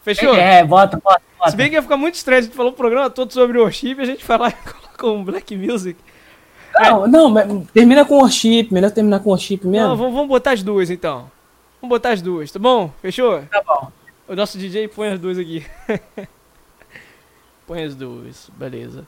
[0.04, 0.36] Fechou?
[0.36, 1.52] É, bota, bota, bota.
[1.52, 3.96] Se bem que ia ficar muito estranho, a gente falou o programa todo sobre worship
[3.98, 6.00] e a gente lá e coloca um black music.
[6.80, 9.90] Não, não, mas termina com worship, melhor terminar com worship mesmo.
[9.90, 11.30] Não, vamos, vamos botar as duas então.
[11.82, 12.92] Vamos botar as duas, tá bom?
[13.02, 13.42] Fechou?
[13.44, 13.92] Tá bom.
[14.28, 15.66] O nosso DJ põe as duas aqui.
[17.68, 19.06] põe as duas, beleza.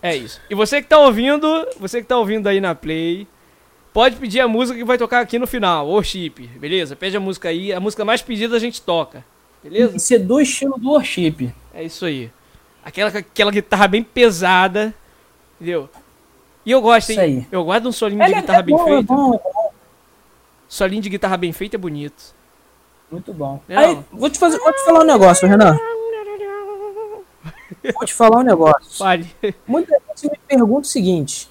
[0.00, 0.40] É isso.
[0.48, 3.26] E você que tá ouvindo, você que tá ouvindo aí na Play,
[3.92, 6.94] pode pedir a música que vai tocar aqui no final, worship, beleza?
[6.94, 9.24] Pede a música aí, a música mais pedida a gente toca,
[9.62, 9.96] beleza?
[9.96, 11.52] Isso é do estilo do worship.
[11.72, 12.30] É isso aí.
[12.84, 14.94] Aquela, aquela guitarra bem pesada,
[15.56, 15.88] entendeu?
[16.64, 17.46] E eu gosto, hein?
[17.52, 19.06] Eu gosto de um solinho É, de é guitarra bem bom, é feito.
[19.06, 19.70] bom, é bom.
[20.68, 22.34] Solinho de guitarra bem feito é bonito.
[23.10, 23.60] Muito bom.
[23.68, 23.78] Não.
[23.78, 25.76] Aí, vou te, fazer, vou te falar um negócio, Renan.
[27.94, 28.98] Vou te falar um negócio.
[28.98, 29.26] Pare.
[29.66, 31.50] Muita gente me pergunta o seguinte: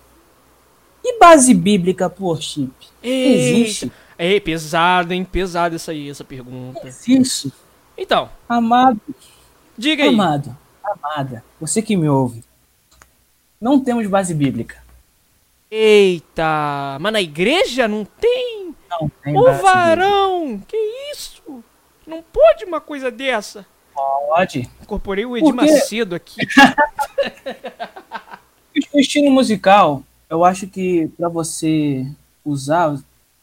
[1.04, 2.72] e base bíblica pro worship?
[3.02, 3.92] Existe?
[4.18, 5.24] É pesado, hein?
[5.24, 6.88] Pesado essa aí, essa pergunta.
[6.88, 7.52] Existe.
[7.98, 9.00] Então, Amado,
[9.78, 10.10] diga aí.
[10.10, 12.44] amado, amada, você que me ouve.
[13.62, 14.83] Não temos base bíblica.
[15.76, 18.76] Eita, mas na igreja não tem?
[18.88, 19.54] Não tem bíblica.
[19.54, 20.78] varão, que
[21.12, 21.64] isso?
[22.06, 23.66] Não pode uma coisa dessa.
[23.92, 24.70] Pode.
[24.84, 25.52] Incorporei o quê?
[25.52, 26.36] Macedo aqui.
[28.92, 32.08] O estilo musical, eu acho que pra você
[32.44, 32.98] usar,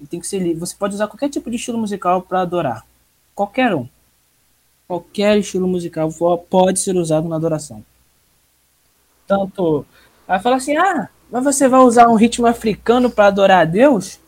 [0.09, 0.59] tem que ser livre.
[0.59, 2.85] Você pode usar qualquer tipo de estilo musical pra adorar.
[3.33, 3.89] Qualquer um.
[4.89, 6.13] Qualquer estilo musical
[6.49, 7.85] pode ser usado na adoração.
[9.27, 9.87] Tanto.
[10.27, 14.19] Aí fala assim: ah, mas você vai usar um ritmo africano pra adorar a Deus?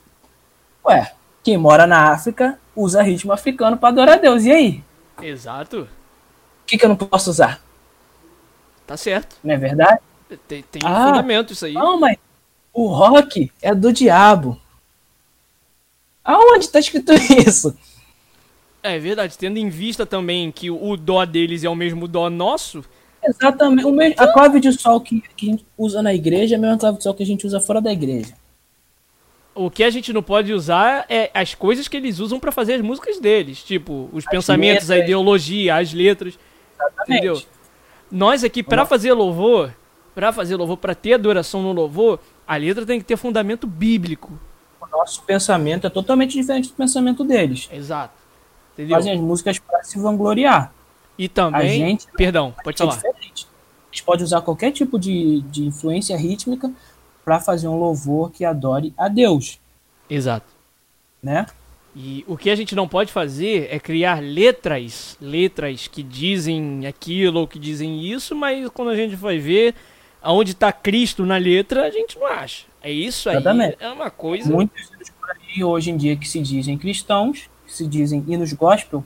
[0.85, 1.12] Ué,
[1.43, 4.45] quem mora na África usa ritmo africano pra adorar a Deus.
[4.45, 4.85] E aí?
[5.21, 5.83] Exato.
[5.83, 7.61] O que, que eu não posso usar?
[8.87, 9.37] Tá certo.
[9.43, 10.01] Não é verdade?
[10.49, 11.07] Tem, tem Ah.
[11.09, 11.75] fundamento isso aí.
[11.75, 12.17] Não, mas
[12.73, 14.59] o rock é do diabo.
[16.25, 17.12] Aonde tá escrito
[17.47, 17.77] isso?
[18.83, 22.85] É verdade, tendo em vista também que o dó deles é o mesmo dó nosso,
[23.25, 23.87] Exatamente.
[23.87, 26.61] O mesmo, a clave de sol que, que a gente usa na igreja é a
[26.61, 28.35] mesma clave de sol que a gente usa fora da igreja.
[29.55, 32.75] o que a gente não pode usar é as coisas que eles usam pra fazer
[32.75, 35.05] as músicas deles, tipo, os pensamentos, a letras.
[35.09, 36.39] ideologia, as letras,
[36.75, 37.11] Exatamente.
[37.27, 37.43] entendeu?
[38.11, 39.73] Nós aqui pra fazer louvor,
[40.15, 44.33] pra fazer louvor, pra ter adoração no louvor, a letra tem que ter fundamento bíblico.
[44.81, 47.69] O nosso pensamento é totalmente diferente do pensamento deles.
[47.73, 48.15] Exato.
[48.73, 48.97] Entendeu?
[48.97, 50.73] Fazem as músicas para se vangloriar.
[51.18, 52.96] E também, a gente- perdão, pode É falar.
[52.96, 53.46] diferente.
[53.46, 56.72] A gente pode usar qualquer tipo de, de influência rítmica
[57.25, 59.59] para fazer um louvor que adore a Deus,
[60.09, 60.46] Exato.
[61.22, 61.46] né?
[61.94, 67.40] E o que a gente não pode fazer é criar letras, letras que dizem aquilo
[67.40, 69.75] ou que dizem isso, mas quando a gente vai ver
[70.22, 72.64] aonde está Cristo na letra, a gente não acha.
[72.83, 73.37] É isso aí.
[73.37, 73.77] Exatamente.
[73.79, 74.51] É uma coisa.
[74.51, 78.55] Muitos hinos por aí hoje em dia que se dizem cristãos, que se dizem hinos
[78.55, 79.05] gospel,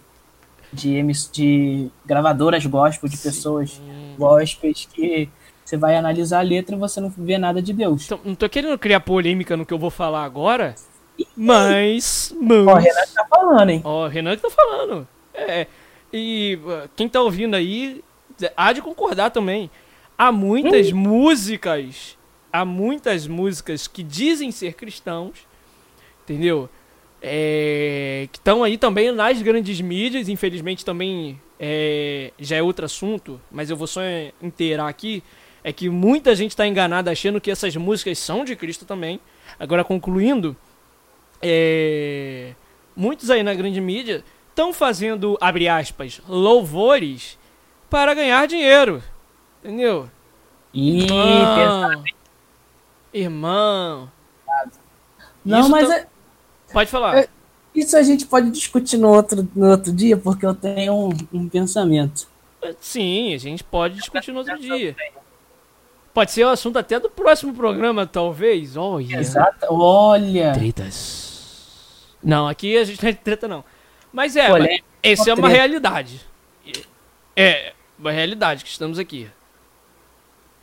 [0.77, 3.81] de, de gravadoras gospel, de pessoas
[4.19, 5.29] gospels, que
[5.65, 8.05] você vai analisar a letra e você não vê nada de Deus.
[8.05, 10.75] Então, não tô querendo criar polêmica no que eu vou falar agora,
[11.37, 12.35] mas.
[12.41, 12.67] mas...
[12.67, 13.81] Ó, o Renato tá falando, hein?
[13.85, 15.09] Ó, o Renan que tá falando.
[15.35, 15.67] É.
[16.13, 18.03] E uh, quem tá ouvindo aí
[18.57, 19.71] há de concordar também.
[20.17, 22.17] Há muitas músicas.
[22.53, 25.47] Há muitas músicas que dizem ser cristãos.
[26.25, 26.69] Entendeu?
[27.29, 30.29] É, que estão aí também nas grandes mídias.
[30.29, 33.41] Infelizmente também é, já é outro assunto.
[33.51, 34.01] Mas eu vou só
[34.41, 35.23] inteirar aqui.
[35.65, 39.19] É que muita gente está enganada achando que essas músicas são de Cristo também.
[39.59, 40.57] Agora concluindo.
[41.43, 42.53] É,
[42.95, 47.39] muitos aí na grande mídia estão fazendo, abre aspas, louvores
[47.91, 49.03] para ganhar dinheiro.
[49.63, 50.09] Entendeu?
[50.73, 52.05] Ih, Irmão,
[53.13, 54.13] irmão.
[55.45, 56.07] Não, mas é-
[56.77, 57.17] Pode falar.
[57.21, 57.29] É-
[57.75, 61.49] isso a gente pode discutir no outro, no outro dia, porque eu tenho um, um
[61.49, 62.29] pensamento.
[62.79, 64.95] Sim, a gente pode discutir no outro dia.
[66.13, 68.77] Pode ser o assunto até do próximo programa, talvez.
[68.77, 69.17] Olha.
[69.17, 69.67] Exato.
[69.71, 70.53] Olha.
[70.53, 72.15] Tretas.
[72.23, 73.65] Não, aqui a gente não é de treta, não.
[74.13, 75.57] Mas é, Olha, mas essa é uma treta.
[75.57, 76.21] realidade.
[77.35, 79.31] É, uma realidade que estamos aqui.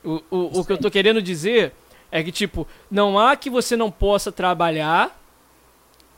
[0.04, 1.72] O, o, o que eu tô querendo dizer
[2.12, 5.23] é que, tipo, não há que você não possa trabalhar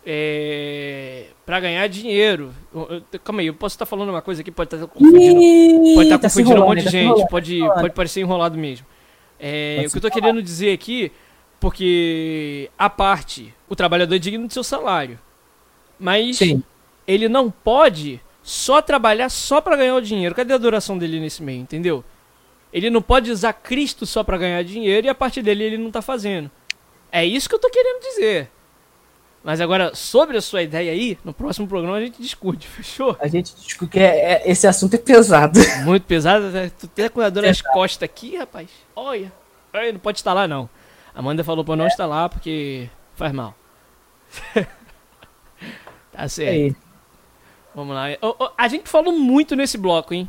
[0.08, 2.54] é, para ganhar dinheiro.
[2.72, 5.42] Eu- eu- calma aí, eu posso estar falando uma coisa aqui, pode estar confundindo.
[5.42, 8.20] Ih, Pode estar tá confundindo um enrolando, monte de tá gente, pode, tá pode parecer
[8.20, 8.86] enrolado mesmo.
[9.38, 11.10] É, o que eu tô querendo dizer aqui,
[11.58, 15.18] porque a parte, o trabalhador é digno do seu salário.
[15.98, 16.62] Mas Sim.
[17.06, 20.34] ele não pode só trabalhar só pra ganhar o dinheiro.
[20.34, 22.04] Cadê a adoração dele nesse meio, entendeu?
[22.72, 25.90] Ele não pode usar Cristo só pra ganhar dinheiro e a parte dele ele não
[25.90, 26.50] tá fazendo.
[27.10, 28.50] É isso que eu tô querendo dizer.
[29.46, 33.16] Mas agora, sobre a sua ideia aí, no próximo programa a gente discute, fechou?
[33.20, 35.60] A gente discute que é- é- esse assunto é pesado.
[35.86, 36.68] Muito pesado, né?
[36.68, 38.68] Tu com a dor nas costas aqui, rapaz.
[38.96, 39.32] Olha.
[39.72, 40.68] Ai, não pode instalar, não.
[41.14, 43.54] A Amanda falou pra não instalar porque faz mal.
[46.10, 46.50] tá certo.
[46.50, 46.76] Aí,
[47.72, 48.06] Vamos lá.
[48.58, 50.28] A gente falou muito nesse bloco, hein?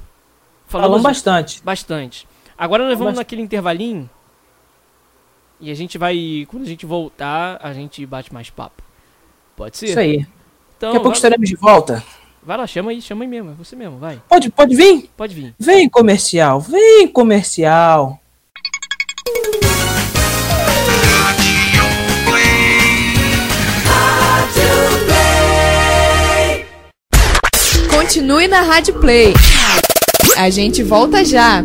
[0.67, 1.63] falamos bastante.
[1.63, 2.27] bastante.
[2.55, 4.07] Agora nós vamos naquele intervalinho.
[5.59, 6.45] E a gente vai.
[6.47, 8.85] Quando a gente voltar, a gente bate mais papo.
[9.57, 9.87] Pode ser?
[9.87, 10.25] Isso aí.
[10.77, 12.03] Então, Daqui a pouco vai, estaremos de volta.
[12.43, 13.49] vai lá, chama aí, chama aí mesmo.
[13.49, 14.21] É você mesmo, vai.
[14.29, 15.09] Pode, pode vir?
[15.17, 15.55] Pode vir.
[15.57, 16.61] Vem, comercial.
[16.61, 18.19] Vem, comercial.
[27.89, 29.33] Continue na Rádio Play.
[30.37, 31.63] A gente volta já.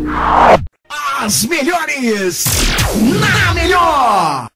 [1.19, 2.45] As melhores
[3.19, 4.47] na melhor.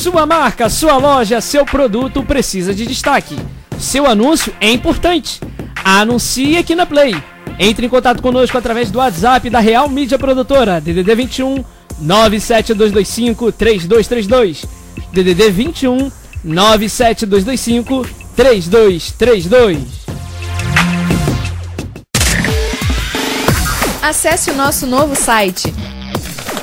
[0.00, 3.36] Sua marca, sua loja, seu produto precisa de destaque.
[3.78, 5.38] Seu anúncio é importante.
[5.84, 7.14] Anuncie aqui na Play.
[7.58, 11.62] Entre em contato conosco através do WhatsApp da Real Mídia Produtora, DDD 21
[11.98, 14.64] 97225 3232.
[15.12, 16.10] DDD 21
[16.44, 19.80] 97225 3232.
[24.00, 25.74] Acesse o nosso novo site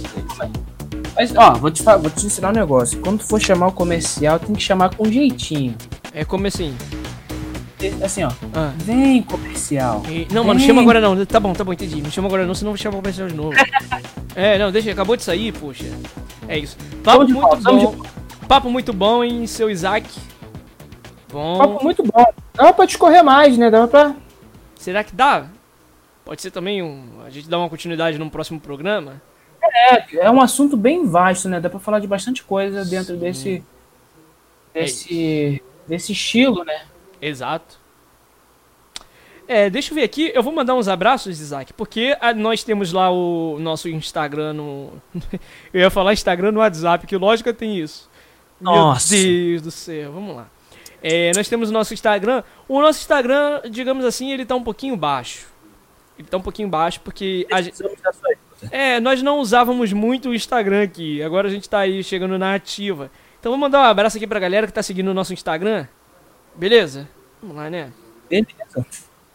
[1.15, 2.99] Mas, ó, vou te, vou te ensinar um negócio.
[2.99, 5.73] Quando tu for chamar o comercial, tem que chamar com jeitinho.
[6.13, 6.75] É como assim?
[8.03, 8.31] Assim, ó.
[8.53, 8.71] Ah.
[8.77, 10.03] Vem, comercial.
[10.07, 11.25] E- não, mano, chama agora não.
[11.25, 12.03] Tá bom, tá bom, entendi.
[12.03, 13.57] Não chama agora não, senão vou chamar o comercial de novo.
[14.35, 15.85] é, não, deixa, acabou de sair, poxa.
[16.47, 16.77] É isso.
[17.03, 17.95] Papo muito bom.
[18.47, 20.07] Papo muito bom, hein, seu Isaac.
[21.35, 21.57] Bom.
[21.57, 22.25] Papo muito bom.
[22.53, 23.69] Dava pra discorrer mais, né?
[23.69, 24.15] Dava pra.
[24.77, 25.47] Será que dá?
[26.23, 27.21] Pode ser também um.
[27.25, 29.21] A gente dá uma continuidade num próximo programa?
[29.61, 31.59] É, é um assunto bem vasto, né?
[31.59, 33.61] Dá pra falar de bastante coisa dentro desse.
[34.73, 35.61] Desse.
[35.85, 36.85] Desse estilo, né?
[37.21, 37.79] Exato.
[39.45, 42.93] É, deixa eu ver aqui, eu vou mandar uns abraços, Isaac, porque a- nós temos
[42.93, 44.93] lá o nosso Instagram no.
[45.73, 48.09] eu ia falar Instagram no WhatsApp, que lógico tem isso.
[48.59, 49.13] Nossa.
[49.13, 50.47] Meu Deus do céu, vamos lá.
[51.07, 52.41] É, nós temos o nosso Instagram.
[52.67, 55.45] O nosso Instagram, digamos assim, ele tá um pouquinho baixo.
[56.17, 57.75] Ele tá um pouquinho baixo porque a gente.
[57.79, 58.39] Ajuda.
[58.71, 61.21] É, nós não usávamos muito o Instagram aqui.
[61.21, 63.11] Agora a gente tá aí chegando na ativa.
[63.39, 65.85] Então vou mandar um abraço aqui pra galera que tá seguindo o nosso Instagram.
[66.55, 67.07] Beleza?
[67.39, 67.93] Vamos lá, né?
[68.27, 68.83] Beleza.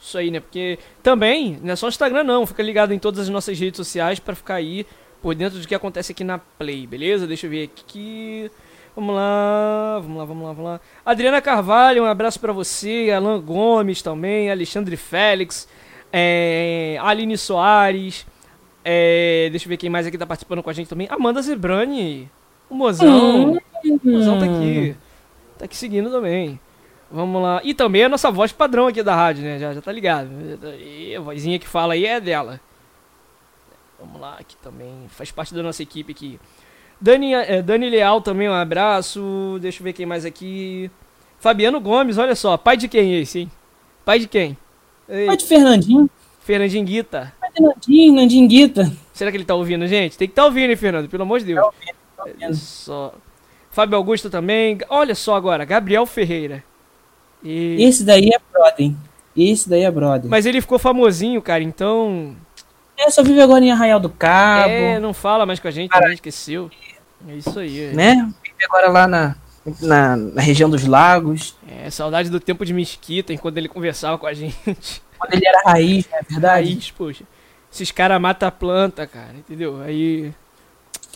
[0.00, 0.40] Isso aí, né?
[0.40, 3.76] Porque também, não é só o Instagram não, fica ligado em todas as nossas redes
[3.76, 4.85] sociais pra ficar aí
[5.22, 7.28] por dentro do que acontece aqui na Play, beleza?
[7.28, 8.50] Deixa eu ver aqui.
[9.00, 10.80] Vamos lá, vamos lá, vamos lá, vamos lá.
[11.06, 13.10] Adriana Carvalho, um abraço pra você.
[13.10, 15.66] Alan Gomes também, Alexandre Félix,
[16.12, 18.26] é, Aline Soares.
[18.84, 21.08] é, deixa eu ver quem mais aqui tá participando com a gente também.
[21.10, 22.30] Amanda Zebrani,
[22.68, 23.58] o mozão.
[23.82, 24.94] O mozão tá aqui.
[25.58, 26.60] Tá aqui seguindo também.
[27.10, 27.62] Vamos lá.
[27.64, 29.58] E também a nossa voz padrão aqui da rádio, né?
[29.58, 30.28] Já, já tá ligado.
[30.78, 32.60] E a vozinha que fala aí é dela.
[33.98, 35.06] Vamos lá, aqui também.
[35.08, 36.38] Faz parte da nossa equipe aqui.
[37.00, 39.58] Dani, eh, Dani Leal também, um abraço.
[39.60, 40.90] Deixa eu ver quem mais aqui.
[41.38, 42.56] Fabiano Gomes, olha só.
[42.56, 43.50] Pai de quem esse, hein?
[44.04, 44.56] Pai de quem?
[45.08, 46.10] Ei, Pai de Fernandinho.
[46.40, 47.32] Fernandinho Guita.
[47.40, 48.92] Pai de Nandinho, Nandinho Guita.
[49.12, 50.18] Será que ele tá ouvindo, gente?
[50.18, 51.08] Tem que tá ouvindo, hein, Fernando?
[51.08, 51.66] Pelo amor de Deus.
[52.18, 53.14] Olha só.
[53.70, 54.78] Fábio Augusto também.
[54.88, 56.62] Olha só agora, Gabriel Ferreira.
[57.42, 57.76] E...
[57.82, 58.92] Esse daí é brother?
[59.36, 60.28] Esse daí é brother.
[60.28, 62.36] Mas ele ficou famosinho, cara, então.
[62.98, 65.90] É, só vive agora em Arraial do Cabo, É, não fala mais com a gente,
[65.90, 66.70] também esqueceu.
[67.28, 67.85] É isso aí.
[67.85, 67.92] é.
[67.92, 68.14] né?
[68.42, 69.37] Vive agora lá na,
[69.80, 71.56] na, na região dos lagos.
[71.68, 74.56] É, saudade do tempo de Mesquita, enquanto ele conversava com a gente.
[75.18, 76.68] Quando ele era raiz, não é verdade?
[76.70, 77.24] Raiz, poxa.
[77.72, 79.80] Esses caras matam a planta, cara, entendeu?
[79.83, 80.33] Aí.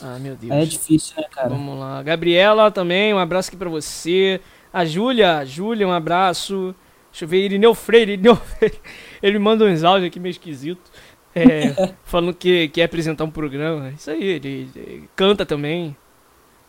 [0.01, 0.53] Ah, meu Deus.
[0.53, 1.49] É difícil, né, cara?
[1.49, 2.03] Vamos lá.
[2.03, 4.41] Gabriela também, um abraço aqui pra você.
[4.73, 6.75] A Júlia, Júlia, um abraço.
[7.11, 8.79] Deixa eu ver, Irineu Freire, Irineu Freire.
[9.23, 10.83] Ele manda uns áudios aqui meio esquisito.
[11.35, 13.91] É, falando que quer apresentar um programa.
[13.91, 15.97] Isso aí, ele, ele canta também.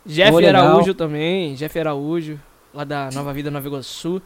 [0.06, 0.68] Jeff legal.
[0.68, 2.40] Araújo também, Jeff Araújo,
[2.74, 4.22] lá da Nova Vida Nova Iguaçu.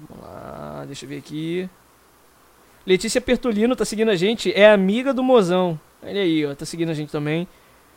[0.00, 1.68] Vamos lá, deixa eu ver aqui.
[2.86, 5.78] Letícia Pertolino tá seguindo a gente, é amiga do Mozão.
[6.02, 7.46] Olha aí, ó, tá seguindo a gente também.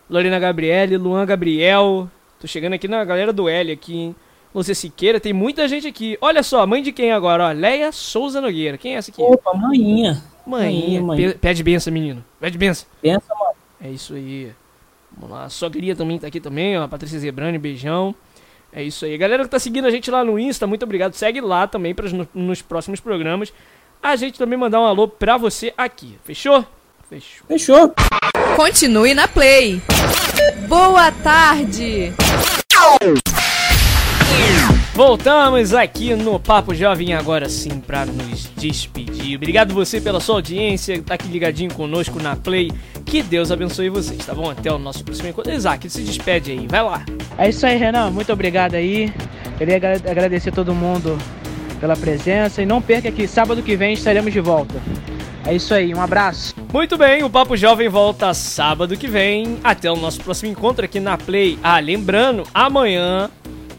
[0.10, 2.10] Lorena Gabriele, Luan Gabriel.
[2.40, 4.16] Tô chegando aqui na galera do L aqui, hein?
[4.54, 6.18] Lúcia Siqueira, tem muita gente aqui.
[6.22, 7.52] Olha só, mãe de quem agora, ó?
[7.52, 8.78] Leia Souza Nogueira.
[8.78, 9.22] Quem é essa aqui?
[9.22, 10.24] Opa, manhinha.
[10.48, 11.18] Mãe, mãe.
[11.18, 12.24] pe- pede benção, menino.
[12.40, 12.88] Pede benção.
[13.02, 13.52] Pensa, mano.
[13.82, 14.52] É isso aí.
[15.16, 15.44] Vamos lá.
[15.46, 16.84] A sogrinha também tá aqui também, ó.
[16.84, 18.16] A Patrícia Zebrani, beijão.
[18.72, 19.18] É isso aí.
[19.18, 21.14] Galera que tá seguindo a gente lá no Insta, muito obrigado.
[21.14, 23.52] Segue lá também para nos próximos programas.
[24.02, 26.18] A gente também mandar um alô pra você aqui.
[26.24, 26.64] Fechou?
[27.10, 27.48] Fechou.
[27.48, 27.94] Fechou.
[28.56, 29.82] Continue na Play.
[30.68, 32.14] Boa tarde.
[34.98, 39.36] Voltamos aqui no Papo Jovem agora sim para nos despedir.
[39.38, 42.72] Obrigado você pela sua audiência, tá aqui ligadinho conosco na Play.
[43.06, 44.50] Que Deus abençoe vocês, tá bom?
[44.50, 45.54] Até o nosso próximo encontro.
[45.54, 47.06] Isaac, se despede aí, vai lá.
[47.38, 48.10] É isso aí, Renan.
[48.10, 49.14] Muito obrigado aí.
[49.60, 51.16] Queria agra- agradecer todo mundo
[51.80, 52.64] pela presença.
[52.64, 54.82] E não perca que sábado que vem estaremos de volta.
[55.46, 55.94] É isso aí.
[55.94, 56.56] Um abraço.
[56.74, 59.60] Muito bem, o Papo Jovem volta sábado que vem.
[59.64, 61.58] Até o nosso próximo encontro aqui na Play.
[61.64, 63.30] Ah, lembrando, amanhã,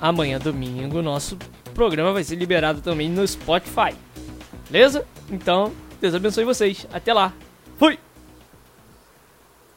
[0.01, 1.37] amanhã domingo, nosso
[1.75, 3.95] programa vai ser liberado também no Spotify.
[4.71, 5.05] Beleza?
[5.31, 6.87] Então, Deus abençoe vocês.
[6.93, 7.33] Até lá.